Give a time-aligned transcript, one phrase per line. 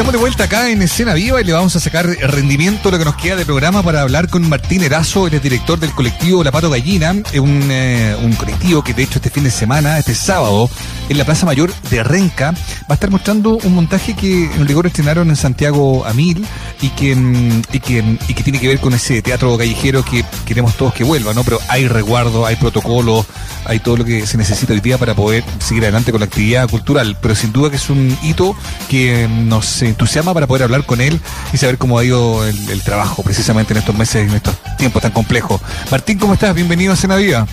[0.00, 3.04] estamos de vuelta acá en Escena Viva y le vamos a sacar rendimiento lo que
[3.04, 6.70] nos queda de programa para hablar con Martín Erazo, el director del colectivo La Pato
[6.70, 10.70] Gallina, un, eh, un colectivo que de hecho este fin de semana, este sábado,
[11.10, 14.86] en la Plaza Mayor de Renca, va a estar mostrando un montaje que en rigor
[14.86, 16.46] estrenaron en Santiago a mil
[16.80, 20.24] y que, mm, y que, y que tiene que ver con ese teatro callejero que
[20.46, 21.44] queremos todos que vuelva, ¿no?
[21.44, 23.26] Pero hay resguardo, hay protocolo,
[23.64, 26.68] hay todo lo que se necesita hoy día para poder seguir adelante con la actividad
[26.68, 28.56] cultural, pero sin duda que es un hito
[28.88, 31.20] que nos entusiasma para poder hablar con él
[31.52, 35.12] y saber cómo ha ido el, trabajo precisamente en estos meses, en estos tiempos tan
[35.12, 35.60] complejos.
[35.90, 36.54] Martín, ¿cómo estás?
[36.54, 37.46] Bienvenido a Cena Viva.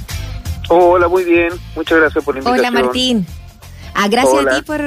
[0.69, 1.53] Hola, muy bien.
[1.75, 2.73] Muchas gracias por la invitación.
[2.73, 3.25] Hola, Martín.
[3.99, 4.79] Ah, gracias a ti por,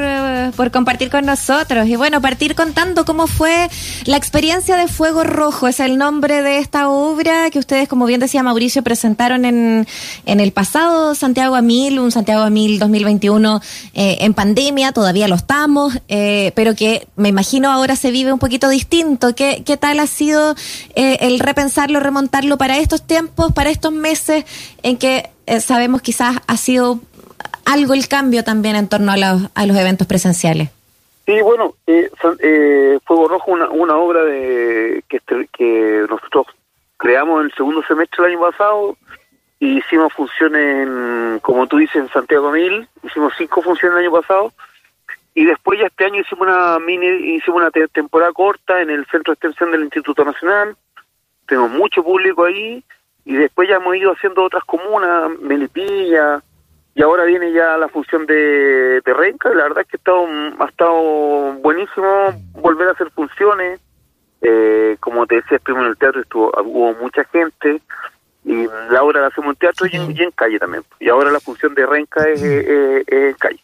[0.55, 1.89] por, compartir con nosotros.
[1.89, 3.69] Y bueno, partir contando cómo fue
[4.05, 5.67] la experiencia de Fuego Rojo.
[5.67, 9.85] Es el nombre de esta obra que ustedes, como bien decía Mauricio, presentaron en,
[10.27, 13.61] en el pasado Santiago a Mil, un Santiago a Mil 2021
[13.95, 18.39] eh, en pandemia, todavía lo estamos, eh, pero que me imagino ahora se vive un
[18.39, 19.35] poquito distinto.
[19.35, 20.55] ¿Qué, qué tal ha sido
[20.95, 24.45] eh, el repensarlo, remontarlo para estos tiempos, para estos meses
[24.85, 27.01] en que sabemos quizás ha sido
[27.73, 30.71] algo el cambio también en torno a los, a los eventos presenciales.
[31.27, 35.21] Sí, bueno, eh, eh, Fuego Rojo, una, una obra de que,
[35.53, 36.47] que nosotros
[36.97, 38.97] creamos en el segundo semestre del año pasado.
[39.61, 44.21] Y hicimos funciones, en, como tú dices, en Santiago Mil, hicimos cinco funciones el año
[44.21, 44.53] pasado.
[45.35, 49.33] Y después ya este año hicimos una mini, hicimos una temporada corta en el Centro
[49.33, 50.77] de Extensión del Instituto Nacional,
[51.47, 52.83] tenemos mucho público ahí.
[53.27, 56.43] Y después ya hemos ido haciendo otras comunas, Melipilla,
[56.95, 60.27] y ahora viene ya la función de, de Renca, la verdad es que ha estado,
[60.59, 63.81] ha estado buenísimo volver a hacer funciones.
[64.43, 67.81] Eh, como te decía, estuvimos en el teatro, estuvo, hubo mucha gente,
[68.45, 70.83] y la obra la hacemos en teatro y, en, calle también.
[70.99, 73.61] Y ahora la función de Renca es, es en calle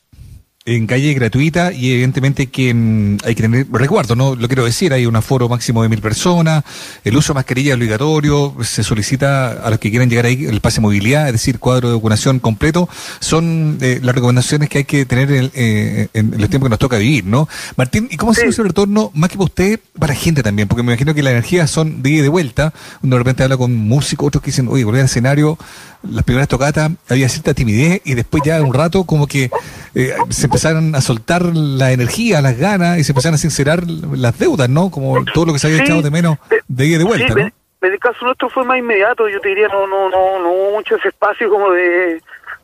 [0.67, 4.35] en calle gratuita y evidentemente que mm, hay que tener resguardo, ¿no?
[4.35, 6.65] Lo quiero decir, hay un aforo máximo de mil personas,
[7.05, 10.61] el uso de mascarilla es obligatorio, se solicita a los que quieran llegar ahí el
[10.61, 12.89] pase de movilidad, es decir, cuadro de vacunación completo,
[13.21, 16.81] son eh, las recomendaciones que hay que tener en, eh, en, los tiempos que nos
[16.81, 17.49] toca vivir, ¿no?
[17.77, 20.67] Martín, ¿y cómo se hace el retorno, más que para usted, para gente también?
[20.67, 23.45] Porque me imagino que las energías son de ida y de vuelta, uno de repente
[23.45, 25.57] habla con músicos, otros que dicen, oye, volver al escenario,
[26.03, 29.51] las primeras tocatas había cierta timidez y después ya un rato como que
[29.95, 34.39] eh, se empezaron a soltar la energía, las ganas y se empezaron a sincerar las
[34.39, 34.91] deudas, ¿no?
[34.91, 37.51] Como todo lo que se había echado de menos de ida de vuelta, ¿no?
[37.83, 40.73] En el caso nuestro fue más inmediato, yo te diría, no no no no hubo
[40.73, 42.23] mucho ese espacio como de,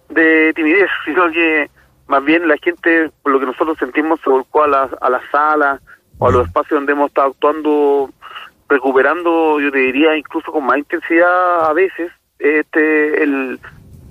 [0.08, 1.70] de timidez, sino que
[2.08, 5.20] más bien la gente, por lo que nosotros sentimos, se volcó a las a la
[5.31, 5.81] sala
[6.19, 8.10] o a los espacios donde hemos estado actuando,
[8.69, 13.60] recuperando, yo te diría, incluso con más intensidad a veces, este el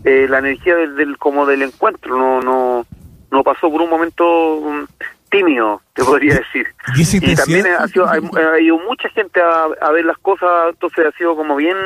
[0.04, 2.86] eh, la energía del, como del encuentro no no
[3.32, 4.86] no pasó por un momento um,
[5.30, 6.68] tímido te podría decir.
[6.96, 11.18] Y, también ha sido ha, ido mucha gente a, a, ver las cosas entonces ha
[11.18, 11.78] sido como bien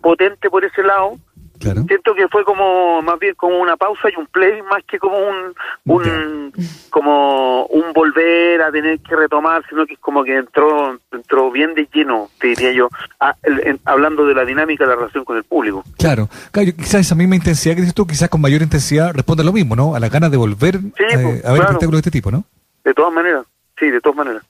[0.00, 1.16] potente por ese lado.
[1.86, 5.16] Siento que fue como más bien como una pausa y un play más que como
[5.16, 5.54] un,
[5.84, 6.52] un
[6.90, 7.41] como
[7.92, 11.88] un volver a tener que retomar, sino que es como que entró entró bien de
[11.92, 12.88] lleno, te diría yo,
[13.84, 15.84] hablando de la dinámica de la relación con el público.
[15.98, 19.52] Claro, quizás esa misma intensidad que dices tú, quizás con mayor intensidad responde a lo
[19.52, 19.94] mismo, ¿no?
[19.94, 22.44] A las ganas de volver eh, pues, a ver espectáculos de este tipo, ¿no?
[22.84, 23.44] De todas maneras,
[23.78, 24.42] sí, de todas maneras.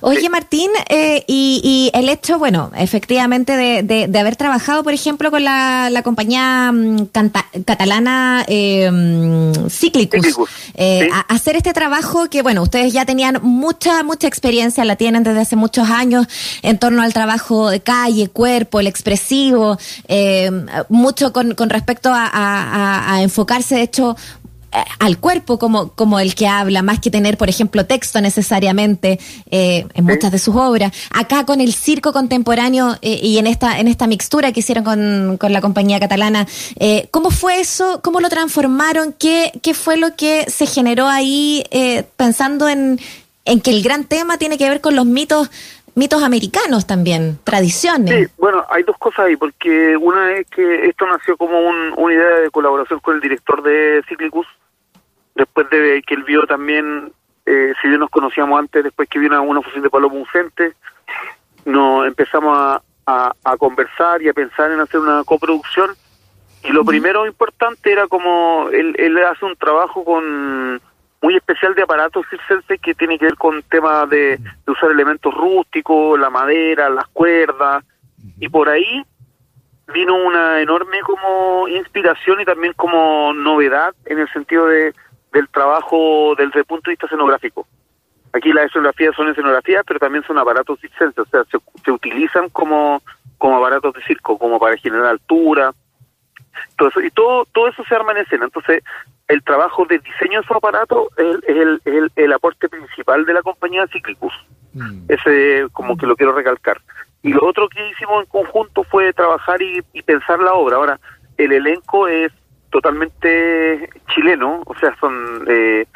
[0.00, 6.00] Oye, Martín, eh, y, el hecho, bueno, efectivamente, de, haber trabajado, por ejemplo, con la,
[6.04, 7.06] compañía mm,
[7.64, 9.66] catalana eh, mm,
[10.74, 15.40] eh, hacer este trabajo que, bueno, ustedes ya tenían mucha, mucha experiencia, la tienen desde
[15.40, 16.26] hace muchos años
[16.62, 20.50] en torno al trabajo de calle, cuerpo, el expresivo, eh,
[20.88, 24.16] mucho con, con respecto a, a enfocarse, de hecho,
[24.98, 29.18] al cuerpo como, como el que habla, más que tener, por ejemplo, texto necesariamente
[29.50, 30.92] eh, en muchas de sus obras.
[31.10, 35.36] Acá con el circo contemporáneo eh, y en esta, en esta mixtura que hicieron con,
[35.38, 36.46] con la compañía catalana,
[37.10, 38.00] ¿cómo fue eso?
[38.02, 39.14] ¿Cómo lo transformaron?
[39.18, 41.64] ¿Qué, qué fue lo que se generó ahí
[42.16, 43.00] pensando en,
[43.46, 45.50] en que el gran tema tiene que ver con los mitos
[45.96, 48.28] mitos americanos también, tradiciones.
[48.28, 52.40] Sí, bueno, hay dos cosas ahí, porque una es que esto nació como una idea
[52.40, 54.46] de colaboración con el director de Cyclicus,
[55.34, 57.12] después de que él vio también,
[57.46, 60.74] eh, si bien nos conocíamos antes, después que vino una fusión de Pablo Muncente,
[61.64, 62.82] nos empezamos a,
[63.58, 65.90] conversar y a pensar en hacer una coproducción.
[66.64, 70.80] Y lo primero importante era como él, él hace un trabajo con
[71.22, 75.32] muy especial de aparatos circenses que tiene que ver con temas de, de, usar elementos
[75.34, 77.84] rústicos, la madera, las cuerdas,
[78.38, 79.04] y por ahí
[79.92, 84.92] vino una enorme como inspiración y también como novedad en el sentido de
[85.36, 87.66] del trabajo desde el punto de vista escenográfico.
[88.32, 92.48] aquí las escenografías son escenografías, pero también son aparatos circenses, o sea, se, se utilizan
[92.48, 93.02] como,
[93.36, 95.74] como aparatos de circo, como para generar altura,
[96.76, 98.46] todo eso, y todo, todo eso se arma en escena.
[98.46, 98.82] Entonces,
[99.28, 103.42] el trabajo de diseño de esos aparatos es, el, el, el, aporte principal de la
[103.42, 104.32] compañía Ciclicus.
[104.74, 105.04] Mm.
[105.08, 106.80] Ese, como que lo quiero recalcar.
[107.22, 110.76] Y lo otro que hicimos en conjunto fue trabajar y, y pensar la obra.
[110.76, 111.00] Ahora,
[111.38, 112.32] el elenco es
[112.70, 115.86] totalmente chileno, o sea, son eh,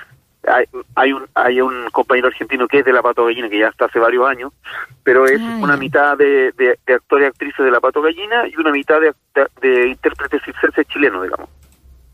[0.49, 3.69] hay, hay, un hay un compañero argentino que es de la Pato Gallina, que ya
[3.69, 4.53] está hace varios años,
[5.05, 8.73] pero es una mitad de, de, actores y actrices de la Pato Gallina y una
[8.73, 9.13] mitad de,
[9.61, 11.50] de, intérpretes circenses chilenos, digamos.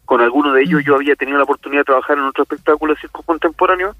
[0.07, 0.85] Con algunos de ellos mm.
[0.87, 3.95] yo había tenido la oportunidad de trabajar en otro espectáculo de circo contemporáneo,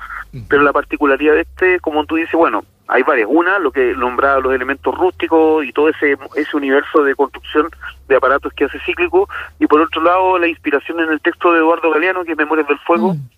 [0.49, 3.29] pero la particularidad de este, como tú dices, bueno, hay varias.
[3.31, 7.69] Una, lo que nombraba los elementos rústicos y todo ese, ese universo de construcción
[8.09, 11.59] de aparatos que hace cíclico, y por otro lado, la inspiración en el texto de
[11.59, 13.37] Eduardo Galeano, que es Memorias del Fuego, mm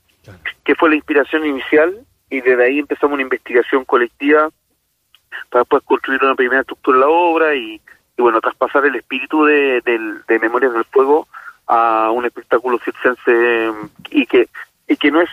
[0.65, 1.95] que fue la inspiración inicial
[2.31, 4.51] y desde ahí empezamos una investigación colectiva
[5.51, 7.81] para después construir una primera estructura de la obra y,
[8.17, 11.29] bueno, traspasar el espíritu de, de, Memorias del Fuego
[11.69, 13.73] a un espectáculo circense
[14.11, 14.49] y que
[14.89, 15.31] y que no es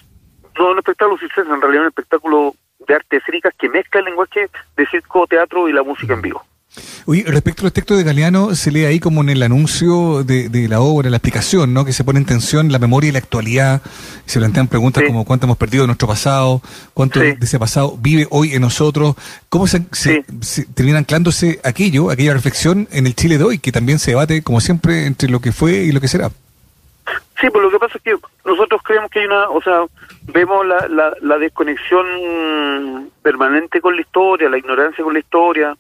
[0.57, 2.55] no un espectáculo circense, en realidad un espectáculo
[2.87, 6.45] de artes escénicas que mezcla el lenguaje de circo, teatro y la música en vivo.
[7.05, 10.67] Oye, respecto a los textos de Galeano, se lee ahí como en el anuncio de,
[10.67, 11.85] la obra, la explicación, ¿no?
[11.85, 13.81] Que se pone en tensión la memoria y la actualidad.
[14.25, 16.61] Se plantean preguntas como cuánto hemos perdido de nuestro pasado,
[16.93, 19.15] cuánto de ese pasado vive hoy en nosotros.
[19.49, 19.81] ¿Cómo se,
[20.73, 24.59] termina anclándose aquello, aquella reflexión en el Chile de hoy, que también se debate, como
[24.59, 26.31] siempre, entre lo que fue y lo que será?
[27.39, 29.85] Sí, pues lo que pasa es que nosotros creemos que hay una, o sea,
[30.23, 35.75] vemos la, la, la desconexión permanente con la historia, la ignorancia con la historia,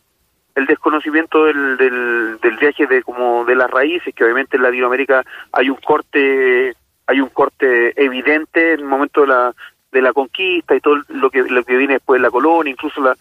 [0.55, 5.23] el desconocimiento del, del, del, viaje de como de las raíces que obviamente en Latinoamérica
[5.51, 6.73] hay un corte
[7.07, 9.53] hay un corte evidente en el momento de la
[9.91, 13.01] de la conquista y todo lo que lo que viene después de la colonia incluso
[13.01, 13.15] la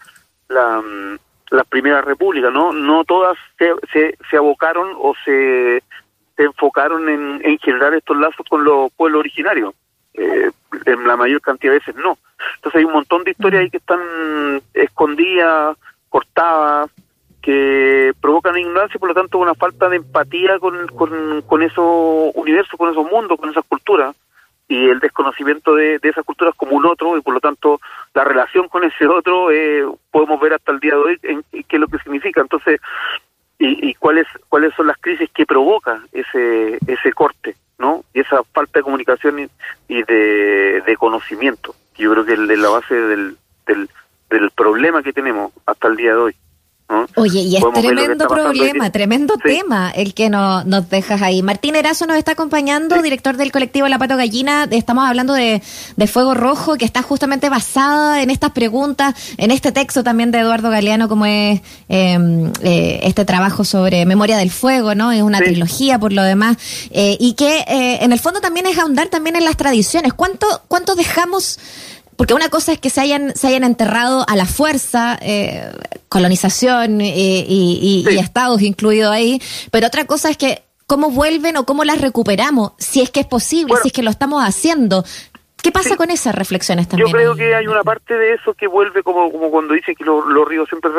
[0.47, 1.17] la mm,
[1.51, 5.83] las primeras repúblicas no no todas se, se, se abocaron o se,
[6.35, 9.73] se enfocaron en, en, generar estos lazos con los pueblos originarios.
[10.13, 10.49] Eh,
[10.85, 12.17] en la mayor cantidad de veces no.
[12.55, 13.99] Entonces hay un montón de historias ahí que están
[14.73, 15.77] escondidas
[16.09, 16.89] cortadas
[17.45, 22.31] que provocan ignorancia y por lo tanto una falta de empatía con, con, con esos
[22.33, 24.15] universos, con esos mundos, con esas culturas
[24.67, 27.79] y el desconocimiento de, de esas culturas como un otro y por lo tanto
[28.15, 31.75] la relación con ese otro eh, podemos ver hasta el día de hoy en, qué
[31.75, 32.41] es lo que significa.
[32.41, 32.81] Entonces
[33.59, 38.43] y, y, cuáles cuáles son las crisis que provoca ese ese corte no y esa
[38.43, 39.47] falta de comunicación
[39.87, 43.37] y, de, de, conocimiento yo creo que es la base del,
[43.67, 43.87] del
[44.31, 46.35] del problema que tenemos hasta el día de hoy
[47.15, 51.41] Oye, y es tremendo problema, tremendo tema el que no, nos dejas ahí.
[51.41, 54.67] Martín Erazo nos está acompañando, director del colectivo La Pato Gallina.
[54.69, 55.61] Estamos hablando de,
[56.07, 60.69] Fuego Rojo, que está justamente basada en estas preguntas, en este texto también de Eduardo
[60.69, 65.11] Galeano, como es em, eh, este trabajo sobre Memoria del Fuego, ¿no?
[65.11, 66.57] Es una trilogía por lo demás.
[66.91, 70.13] Eh, y que eh, en el fondo también es ahondar también en las tradiciones.
[70.13, 71.59] ¿Cuánto, cuánto dejamos
[72.15, 75.71] porque una cosa es que se hayan, se hayan enterrado a la fuerza, eh,
[76.09, 79.41] colonización eh, y, estados incluidos ahí,
[79.71, 83.25] pero otra cosa es que cómo vuelven o cómo las recuperamos, si es que es
[83.25, 85.03] posible, si es que lo estamos haciendo.
[85.61, 87.09] ¿Qué pasa con esas reflexiones también?
[87.09, 90.03] Yo creo que hay una parte de eso que vuelve como, como cuando dicen que
[90.03, 90.91] los, ríos siempre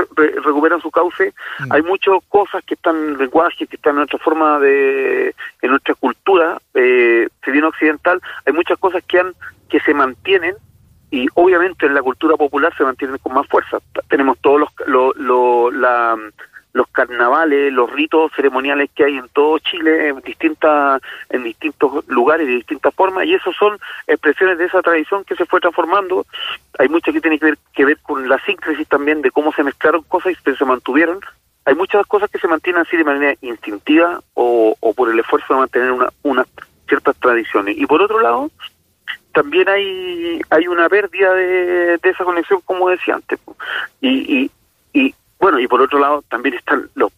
[0.42, 1.32] recuperan su cauce.
[1.61, 1.73] Mm.
[1.73, 5.94] Hay muchas cosas que están en lenguaje, que están en nuestra forma de, en nuestra
[5.94, 9.35] cultura, eh, si bien occidental, hay muchas cosas que han
[9.68, 10.54] que se mantienen
[11.10, 13.78] y obviamente en la cultura popular se mantienen con más fuerza.
[14.08, 15.16] Tenemos todos los,
[16.76, 22.46] los carnavales, los ritos ceremoniales que hay en todo Chile, en, distintas, en distintos lugares,
[22.46, 26.26] de distintas formas, y esos son expresiones de esa tradición que se fue transformando.
[26.78, 29.62] Hay muchas que tienen que ver, que ver con la síntesis también de cómo se
[29.62, 31.20] mezclaron cosas y se mantuvieron.
[31.64, 35.54] Hay muchas cosas que se mantienen así de manera instintiva o, o por el esfuerzo
[35.54, 36.46] de mantener una, unas
[36.88, 37.76] ciertas tradiciones.
[37.76, 38.50] Y por otro lado,
[39.36, 43.38] también hay hay una pérdida de, esa conexión como decía antes
[44.00, 44.50] y,
[44.94, 47.12] y, bueno y por otro lado también están los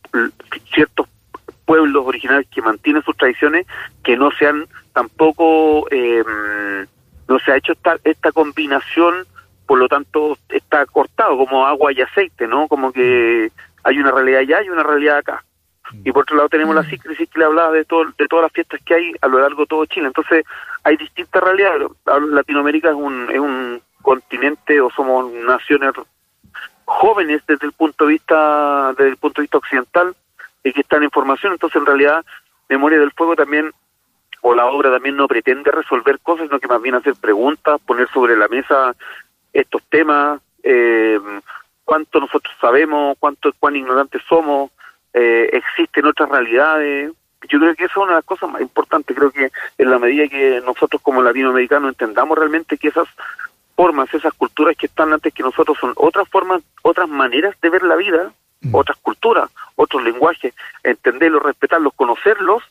[0.75, 1.07] ciertos
[1.65, 3.69] pueblos originales que mantienen sus tradiciones
[4.03, 6.25] que no se han tampoco eh,
[7.29, 9.25] no se ha hecho esta esta combinación
[9.65, 13.53] por lo tanto está cortado como agua y aceite no como que
[13.85, 15.45] hay una realidad allá y una realidad acá
[16.05, 16.97] y por otro lado tenemos la mm.
[16.99, 19.63] crisis que le hablaba de, todo, de todas las fiestas que hay a lo largo
[19.63, 20.07] de todo Chile.
[20.07, 20.45] Entonces
[20.85, 21.89] hay distintas realidades.
[22.31, 25.93] Latinoamérica es un, es un continente o somos naciones
[26.85, 30.15] jóvenes desde el punto de vista desde el punto de vista occidental
[30.65, 31.53] y que están en formación.
[31.53, 32.25] Entonces en realidad
[32.69, 33.73] Memoria del Fuego también
[34.41, 38.09] o la obra también no pretende resolver cosas, sino que más bien hacer preguntas, poner
[38.11, 38.95] sobre la mesa
[39.53, 41.19] estos temas, eh,
[41.85, 44.71] cuánto nosotros sabemos, cuánto cuán ignorantes somos,
[45.19, 47.13] eh, existen otras realidades.
[47.49, 49.17] Yo creo que eso es una de las cosas más importantes.
[49.17, 53.09] Creo que en la medida que nosotros como latinoamericanos entendamos realmente que esas
[53.75, 57.83] formas, esas culturas que están antes que nosotros son otras formas, otras maneras de ver
[57.83, 58.75] la vida, mm.
[58.75, 62.63] otras culturas, otros lenguajes, entenderlos, respetarlos, conocerlos,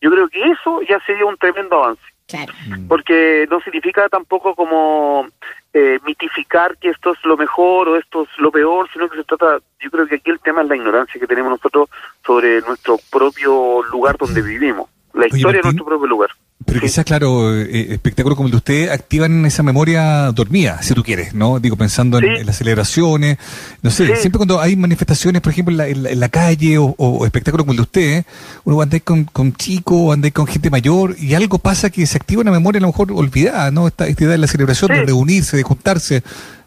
[0.00, 2.02] yo creo que eso ya sería un tremendo avance.
[2.32, 2.88] Mm.
[2.88, 5.28] Porque no significa tampoco como
[5.72, 9.24] eh, mitificar que esto es lo mejor o esto es lo peor, sino que se
[9.24, 11.88] trata, yo creo que aquí el tema es la ignorancia que tenemos nosotros
[12.24, 16.30] sobre nuestro propio lugar donde vivimos, la historia de nuestro propio lugar.
[16.66, 21.02] Pero quizás, claro, eh, espectáculos como el de usted activan esa memoria dormida, si tú
[21.02, 21.60] quieres, ¿no?
[21.60, 23.38] Digo, pensando en, las celebraciones,
[23.82, 27.76] no sé, siempre cuando hay manifestaciones, por ejemplo, en la, calle o, espectáculos como el
[27.76, 28.24] de usted,
[28.64, 32.40] uno anda con, con chicos, anda con gente mayor y algo pasa que se activa
[32.40, 33.86] una memoria a lo mejor olvidada, ¿no?
[33.86, 36.22] Esta, esta idea de la celebración, de reunirse, de juntarse.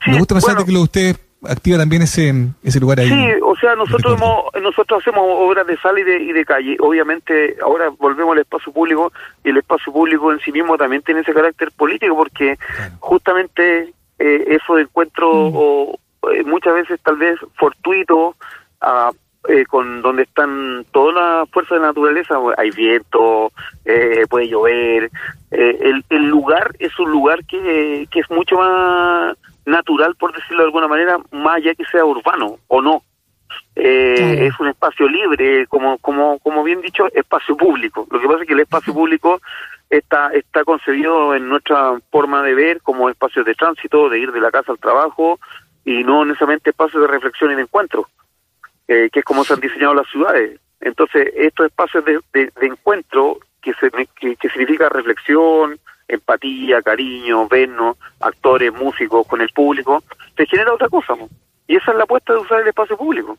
[0.06, 3.10] Me gusta pensar que lo de usted activa también ese, ese lugar ahí.
[3.10, 6.78] Sí, o sea, nosotros hemos, nosotros hacemos obras de sal y de, y de calle.
[6.80, 9.12] Obviamente, ahora volvemos al espacio público
[9.44, 12.58] y el espacio público en sí mismo también tiene ese carácter político porque
[13.00, 15.54] justamente eh, eso de encuentro mm.
[15.56, 16.00] o,
[16.32, 18.36] eh, muchas veces tal vez fortuito
[18.82, 19.12] a,
[19.48, 23.52] eh, con donde están todas las fuerzas de la naturaleza, hay viento,
[23.86, 25.10] eh, puede llover,
[25.52, 29.38] el, el lugar es un lugar que, que es mucho más
[29.68, 33.04] natural, por decirlo de alguna manera, más allá que sea urbano o no.
[33.76, 38.08] Eh, es un espacio libre, como, como, como bien dicho, espacio público.
[38.10, 39.42] Lo que pasa es que el espacio público
[39.90, 44.42] está, está concebido en nuestra forma de ver como espacio de tránsito, de ir de
[44.42, 45.40] la casa al trabajo
[45.86, 48.08] y no necesariamente espacio de reflexión y de encuentro,
[48.88, 50.60] eh, que es como se han diseñado las ciudades.
[50.80, 58.74] Entonces, estos espacios de, de, encuentro, que, se, que significa reflexión, empatía, cariño, vernos, actores,
[58.74, 60.04] músicos con el público,
[60.36, 61.14] te genera otra cosa.
[61.68, 63.38] Y esa es la apuesta de usar el espacio público,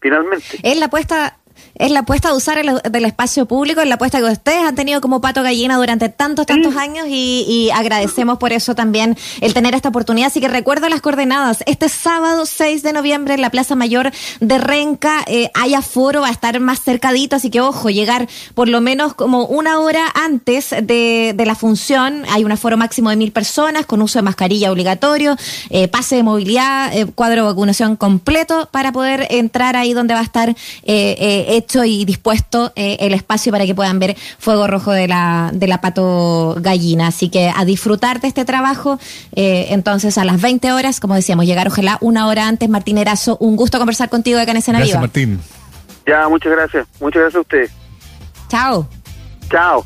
[0.00, 0.58] finalmente.
[0.62, 1.39] Es la apuesta
[1.74, 4.74] es la apuesta de usar el, del espacio público, es la apuesta que ustedes han
[4.74, 9.74] tenido como pato gallina durante tantos, tantos años y, agradecemos por eso también el tener
[9.74, 10.26] esta oportunidad.
[10.26, 11.62] Así que recuerdo las coordenadas.
[11.66, 16.28] Este sábado 6 de noviembre en la Plaza Mayor de Renca eh, hay aforo, va
[16.28, 20.70] a estar más cercadito, así que ojo, llegar por lo menos como una hora antes
[20.70, 22.24] de, la función.
[22.30, 25.36] Hay un aforo máximo de mil personas con uso de mascarilla obligatorio,
[25.70, 30.20] eh, pase de movilidad, eh, cuadro de vacunación completo para poder entrar ahí donde va
[30.20, 34.92] a estar eh, hecho y dispuesto eh, el espacio para que puedan ver Fuego Rojo
[34.92, 37.08] de la, de la Pato Gallina.
[37.08, 38.98] Así que a disfrutar de este trabajo.
[39.34, 42.68] Eh, entonces, a las 20 horas, como decíamos, llegar ojalá una hora antes.
[42.68, 45.40] Martín Erazo, un gusto conversar contigo de Canesa Gracias, Martín.
[46.06, 46.86] Ya, muchas gracias.
[47.00, 47.70] Muchas gracias a usted.
[48.48, 48.88] Chao.
[49.50, 49.84] Chao.